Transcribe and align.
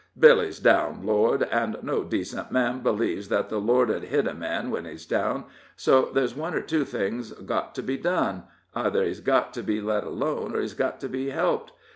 "Billy's 0.17 0.57
down, 0.59 1.05
Lord, 1.05 1.43
an' 1.43 1.75
no 1.83 2.03
decent 2.03 2.51
man 2.51 2.79
b'lieves 2.81 3.29
that 3.29 3.49
the 3.49 3.59
Lord 3.59 3.91
'ud 3.91 4.01
hit 4.05 4.25
a 4.25 4.33
man 4.33 4.71
when 4.71 4.85
he's 4.85 5.05
down, 5.05 5.45
so 5.75 6.09
there's 6.11 6.33
one 6.35 6.55
or 6.55 6.61
two 6.61 6.85
things 6.85 7.31
got 7.33 7.75
to 7.75 7.83
be 7.83 7.97
done 7.97 8.45
either 8.73 9.03
he's 9.03 9.19
got 9.19 9.53
to 9.53 9.61
be 9.61 9.79
let 9.79 10.03
alone, 10.03 10.55
or 10.55 10.61
he's 10.61 10.73
got 10.73 10.99
to 11.01 11.07
be 11.07 11.29
helped. 11.29 11.71